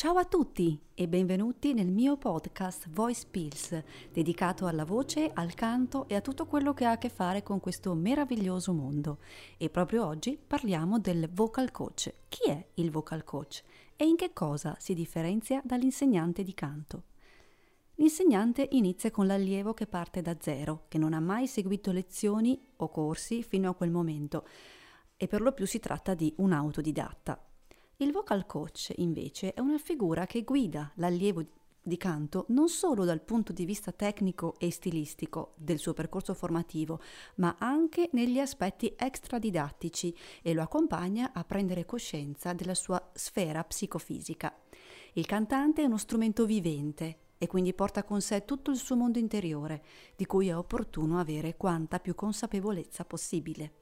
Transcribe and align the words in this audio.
Ciao 0.00 0.16
a 0.16 0.24
tutti 0.24 0.80
e 0.94 1.08
benvenuti 1.08 1.74
nel 1.74 1.92
mio 1.92 2.16
podcast 2.16 2.88
Voice 2.88 3.26
Pills, 3.30 3.82
dedicato 4.10 4.64
alla 4.66 4.86
voce, 4.86 5.30
al 5.30 5.52
canto 5.52 6.08
e 6.08 6.14
a 6.14 6.22
tutto 6.22 6.46
quello 6.46 6.72
che 6.72 6.86
ha 6.86 6.92
a 6.92 6.96
che 6.96 7.10
fare 7.10 7.42
con 7.42 7.60
questo 7.60 7.92
meraviglioso 7.92 8.72
mondo. 8.72 9.18
E 9.58 9.68
proprio 9.68 10.06
oggi 10.06 10.38
parliamo 10.38 10.98
del 10.98 11.28
vocal 11.30 11.70
coach. 11.70 12.14
Chi 12.30 12.48
è 12.48 12.66
il 12.76 12.90
vocal 12.90 13.24
coach 13.24 13.62
e 13.94 14.06
in 14.06 14.16
che 14.16 14.32
cosa 14.32 14.74
si 14.78 14.94
differenzia 14.94 15.60
dall'insegnante 15.62 16.42
di 16.42 16.54
canto? 16.54 17.02
L'insegnante 17.96 18.66
inizia 18.70 19.10
con 19.10 19.26
l'allievo 19.26 19.74
che 19.74 19.86
parte 19.86 20.22
da 20.22 20.34
zero, 20.40 20.86
che 20.88 20.96
non 20.96 21.12
ha 21.12 21.20
mai 21.20 21.46
seguito 21.46 21.92
lezioni 21.92 22.58
o 22.76 22.88
corsi 22.88 23.42
fino 23.42 23.68
a 23.68 23.74
quel 23.74 23.90
momento 23.90 24.46
e 25.18 25.26
per 25.26 25.42
lo 25.42 25.52
più 25.52 25.66
si 25.66 25.78
tratta 25.78 26.14
di 26.14 26.32
un 26.38 26.54
autodidatta. 26.54 27.49
Il 28.00 28.12
vocal 28.12 28.46
coach, 28.46 28.94
invece, 28.96 29.52
è 29.52 29.60
una 29.60 29.76
figura 29.76 30.24
che 30.24 30.42
guida 30.42 30.90
l'allievo 30.94 31.44
di 31.82 31.98
canto 31.98 32.46
non 32.48 32.70
solo 32.70 33.04
dal 33.04 33.20
punto 33.20 33.52
di 33.52 33.66
vista 33.66 33.92
tecnico 33.92 34.54
e 34.58 34.70
stilistico 34.70 35.52
del 35.56 35.78
suo 35.78 35.92
percorso 35.92 36.32
formativo, 36.32 37.00
ma 37.36 37.56
anche 37.58 38.08
negli 38.12 38.38
aspetti 38.38 38.94
extradidattici 38.96 40.16
e 40.40 40.54
lo 40.54 40.62
accompagna 40.62 41.32
a 41.34 41.44
prendere 41.44 41.84
coscienza 41.84 42.54
della 42.54 42.74
sua 42.74 43.10
sfera 43.12 43.62
psicofisica. 43.64 44.50
Il 45.12 45.26
cantante 45.26 45.82
è 45.82 45.84
uno 45.84 45.98
strumento 45.98 46.46
vivente 46.46 47.18
e 47.36 47.46
quindi 47.48 47.74
porta 47.74 48.02
con 48.02 48.22
sé 48.22 48.46
tutto 48.46 48.70
il 48.70 48.78
suo 48.78 48.96
mondo 48.96 49.18
interiore, 49.18 49.84
di 50.16 50.24
cui 50.24 50.48
è 50.48 50.56
opportuno 50.56 51.20
avere 51.20 51.58
quanta 51.58 51.98
più 51.98 52.14
consapevolezza 52.14 53.04
possibile. 53.04 53.72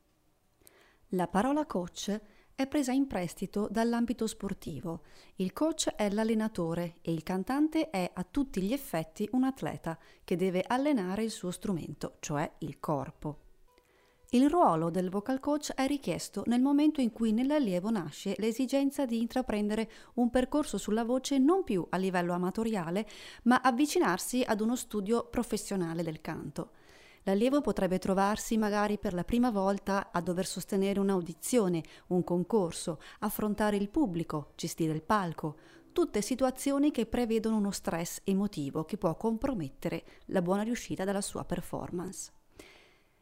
La 1.10 1.28
parola 1.28 1.66
coach 1.66 2.20
è 2.58 2.66
presa 2.66 2.90
in 2.90 3.06
prestito 3.06 3.68
dall'ambito 3.70 4.26
sportivo. 4.26 5.02
Il 5.36 5.52
coach 5.52 5.90
è 5.90 6.10
l'allenatore 6.10 6.96
e 7.02 7.12
il 7.12 7.22
cantante 7.22 7.88
è 7.88 8.10
a 8.12 8.26
tutti 8.28 8.60
gli 8.60 8.72
effetti 8.72 9.28
un 9.30 9.44
atleta 9.44 9.96
che 10.24 10.34
deve 10.34 10.64
allenare 10.66 11.22
il 11.22 11.30
suo 11.30 11.52
strumento, 11.52 12.16
cioè 12.18 12.50
il 12.58 12.80
corpo. 12.80 13.38
Il 14.30 14.50
ruolo 14.50 14.90
del 14.90 15.08
vocal 15.08 15.38
coach 15.38 15.72
è 15.72 15.86
richiesto 15.86 16.42
nel 16.46 16.60
momento 16.60 17.00
in 17.00 17.12
cui 17.12 17.30
nell'allievo 17.30 17.90
nasce 17.90 18.34
l'esigenza 18.38 19.06
di 19.06 19.20
intraprendere 19.20 19.88
un 20.14 20.28
percorso 20.28 20.78
sulla 20.78 21.04
voce 21.04 21.38
non 21.38 21.62
più 21.62 21.86
a 21.88 21.96
livello 21.96 22.32
amatoriale, 22.32 23.06
ma 23.44 23.60
avvicinarsi 23.60 24.42
ad 24.44 24.60
uno 24.60 24.74
studio 24.74 25.28
professionale 25.30 26.02
del 26.02 26.20
canto. 26.20 26.72
L'allievo 27.28 27.60
potrebbe 27.60 27.98
trovarsi 27.98 28.56
magari 28.56 28.96
per 28.96 29.12
la 29.12 29.22
prima 29.22 29.50
volta 29.50 30.12
a 30.12 30.22
dover 30.22 30.46
sostenere 30.46 30.98
un'audizione, 30.98 31.82
un 32.06 32.24
concorso, 32.24 33.02
affrontare 33.18 33.76
il 33.76 33.90
pubblico, 33.90 34.52
gestire 34.56 34.94
il 34.94 35.02
palco, 35.02 35.58
tutte 35.92 36.22
situazioni 36.22 36.90
che 36.90 37.04
prevedono 37.04 37.58
uno 37.58 37.70
stress 37.70 38.20
emotivo 38.24 38.86
che 38.86 38.96
può 38.96 39.14
compromettere 39.14 40.04
la 40.28 40.40
buona 40.40 40.62
riuscita 40.62 41.04
della 41.04 41.20
sua 41.20 41.44
performance. 41.44 42.32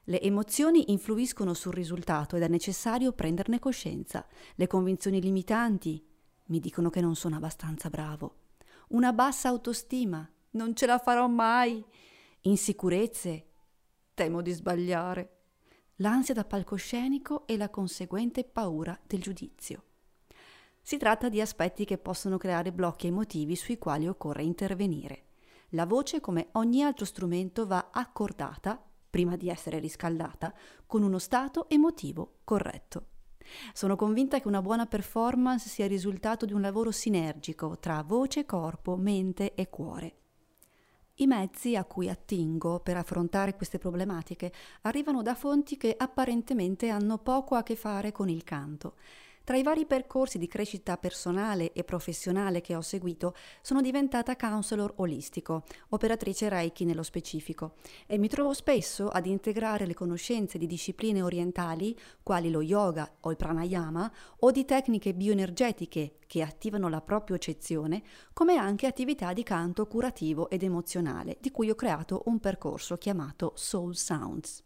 Le 0.05 0.21
emozioni 0.21 0.93
influiscono 0.93 1.53
sul 1.53 1.73
risultato 1.73 2.37
ed 2.37 2.43
è 2.43 2.49
necessario 2.49 3.13
prenderne 3.13 3.59
coscienza. 3.59 4.25
Le 4.55 4.69
convinzioni 4.69 5.21
limitanti 5.21 6.01
mi 6.45 6.61
dicono 6.61 6.91
che 6.91 7.01
non 7.01 7.17
sono 7.17 7.35
abbastanza 7.35 7.91
bravo. 7.91 8.37
Una 8.91 9.13
bassa 9.13 9.49
autostima, 9.49 10.31
non 10.51 10.77
ce 10.77 10.87
la 10.87 10.99
farò 10.99 11.27
mai. 11.27 11.85
Insicurezze, 12.43 13.47
temo 14.17 14.41
di 14.41 14.51
sbagliare. 14.51 15.31
L'ansia 15.97 16.33
da 16.33 16.45
palcoscenico 16.45 17.47
e 17.47 17.59
la 17.59 17.69
conseguente 17.69 18.45
paura 18.45 18.99
del 19.07 19.21
giudizio. 19.21 19.85
Si 20.81 20.97
tratta 20.97 21.29
di 21.29 21.41
aspetti 21.41 21.85
che 21.85 21.99
possono 21.99 22.39
creare 22.39 22.73
blocchi 22.73 23.09
emotivi 23.09 23.55
sui 23.57 23.77
quali 23.77 24.09
occorre 24.09 24.43
intervenire. 24.43 25.25
La 25.71 25.85
voce, 25.85 26.21
come 26.21 26.49
ogni 26.53 26.83
altro 26.83 27.05
strumento, 27.05 27.67
va 27.67 27.91
accordata, 27.93 28.83
prima 29.11 29.37
di 29.37 29.51
essere 29.51 29.81
riscaldata, 29.81 30.55
con 30.87 31.03
uno 31.03 31.19
stato 31.19 31.69
emotivo 31.69 32.39
corretto. 32.45 33.09
Sono 33.75 33.97
convinta 33.97 34.41
che 34.41 34.49
una 34.49 34.63
buona 34.63 34.87
performance 34.87 35.69
sia 35.69 35.85
il 35.85 35.91
risultato 35.91 36.47
di 36.47 36.55
un 36.55 36.63
lavoro 36.63 36.91
sinergico 36.91 37.79
tra 37.79 38.03
voce, 38.03 38.47
corpo, 38.47 38.97
mente 38.97 39.55
e 39.55 39.69
cuore. 39.69 40.15
I 41.19 41.27
mezzi 41.27 41.77
a 41.77 41.85
cui 41.85 42.11
attingo 42.11 42.79
per 42.81 42.99
affrontare 42.99 43.55
queste 43.55 43.79
problematiche 43.79 44.53
arrivano 44.83 45.23
da 45.23 45.35
fonti 45.35 45.79
che 45.79 45.95
apparentemente 45.97 46.91
hanno 46.91 47.17
poco 47.17 47.55
a 47.55 47.63
che 47.63 47.75
fare 47.75 48.13
con 48.13 48.29
il 48.29 48.45
canto. 48.45 48.97
Tra 49.47 49.57
i 49.57 49.63
vari 49.63 49.87
percorsi 49.87 50.39
di 50.39 50.49
crescita 50.49 50.97
personale 50.97 51.73
e 51.73 51.85
professionale 51.85 52.61
che 52.61 52.75
ho 52.75 52.81
seguito, 52.81 53.33
sono 53.63 53.81
diventata 53.81 54.35
counselor 54.35 54.95
olistico, 54.97 55.63
operatrice 55.91 56.49
Reiki 56.49 56.85
nello 56.85 57.05
specifico, 57.05 57.75
e 58.09 58.19
mi 58.19 58.27
trovo 58.27 58.53
spesso 58.53 59.07
ad 59.07 59.25
integrare 59.25 59.87
le 59.87 59.95
conoscenze 59.95 60.59
di 60.59 60.67
discipline 60.67 61.23
orientali, 61.23 61.97
quali 62.25 62.51
lo 62.51 62.61
yoga 62.61 63.19
o 63.21 63.31
il 63.31 63.37
pranayama, 63.37 64.13
o 64.41 64.51
di 64.51 64.65
tecniche 64.65 65.15
bioenergetiche 65.15 66.17
che 66.27 66.43
attivano 66.43 66.89
la 66.89 67.01
propria 67.01 67.39
come 68.33 68.57
anche 68.57 68.89
attività 68.89 69.33
di 69.33 69.45
canto 69.45 69.87
curativo 69.87 70.51
ed 70.51 70.65
emozionale, 70.65 71.37
di 71.41 71.53
cui 71.53 71.71
ho 71.71 71.77
creato 71.77 72.23
un 72.25 72.41
percorso 72.41 72.97
chiamato 72.97 73.53
Soul 73.55 73.95
Sounds 73.95 74.65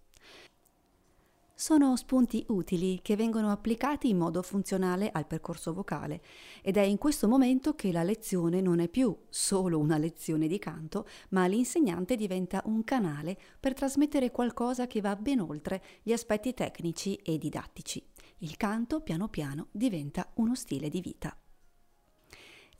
sono 1.60 1.94
spunti 1.97 2.43
utili 2.48 3.00
che 3.03 3.16
vengono 3.16 3.50
applicati 3.50 4.09
in 4.09 4.16
modo 4.16 4.41
funzionale 4.41 5.10
al 5.12 5.26
percorso 5.26 5.75
vocale 5.75 6.22
ed 6.62 6.78
è 6.78 6.81
in 6.81 6.97
questo 6.97 7.28
momento 7.28 7.75
che 7.75 7.93
la 7.93 8.03
lezione 8.03 8.62
non 8.62 8.81
è 8.81 8.88
più 8.88 9.15
solo 9.28 9.78
una 9.78 9.99
lezione 9.99 10.47
di 10.47 10.59
canto, 10.59 11.06
ma 11.31 11.47
l'insegnante 11.47 12.16
diventa 12.16 12.62
un 12.65 12.82
canale 12.82 13.38
per 13.60 13.75
trasmettere 13.75 14.31
qualcosa 14.31 14.87
che 14.87 15.03
va 15.03 15.15
ben 15.16 15.41
oltre 15.41 15.82
gli 16.03 16.12
aspetti 16.12 16.54
tecnici 16.54 17.16
e 17.16 17.37
didattici. 17.37 18.03
Il 18.38 18.56
canto 18.56 19.03
piano 19.03 19.28
piano 19.28 19.66
diventa 19.70 20.31
uno 20.37 20.54
stile 20.54 20.88
di 20.88 21.03
vita. 21.03 21.37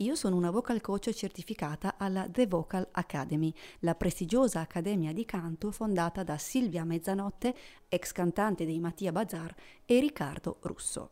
Io 0.00 0.15
sono 0.15 0.37
una 0.37 0.50
vocal 0.50 0.81
coach 0.81 1.11
certificata 1.11 1.97
alla 1.99 2.27
The 2.27 2.47
Vocal 2.47 2.88
Academy, 2.93 3.53
la 3.81 3.94
prestigiosa 3.94 4.61
accademia 4.61 5.12
di 5.12 5.27
canto 5.27 5.71
fondata 5.71 6.22
da 6.22 6.38
Silvia 6.38 6.84
Mezzanotte, 6.84 7.55
ex 7.87 8.12
cantante 8.12 8.65
dei 8.65 8.81
Mattia 8.81 9.12
Bazar, 9.12 9.55
e 9.84 10.00
Riccardo 10.00 10.56
Russo. 10.62 11.11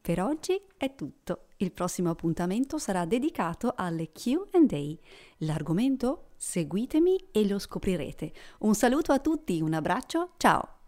Per 0.00 0.22
oggi 0.22 0.58
è 0.78 0.94
tutto. 0.94 1.48
Il 1.58 1.72
prossimo 1.72 2.08
appuntamento 2.08 2.78
sarà 2.78 3.04
dedicato 3.04 3.74
alle 3.76 4.12
QA. 4.12 4.96
L'argomento? 5.38 6.28
Seguitemi 6.36 7.28
e 7.32 7.46
lo 7.46 7.58
scoprirete. 7.58 8.32
Un 8.60 8.74
saluto 8.74 9.12
a 9.12 9.18
tutti, 9.18 9.60
un 9.60 9.74
abbraccio, 9.74 10.32
ciao! 10.38 10.83